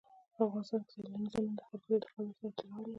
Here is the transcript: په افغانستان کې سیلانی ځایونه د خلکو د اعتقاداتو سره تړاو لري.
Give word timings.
په 0.33 0.39
افغانستان 0.47 0.81
کې 0.85 0.91
سیلانی 0.95 1.27
ځایونه 1.33 1.55
د 1.57 1.61
خلکو 1.67 1.79
د 1.83 1.83
اعتقاداتو 1.85 2.37
سره 2.39 2.51
تړاو 2.57 2.79
لري. 2.83 2.89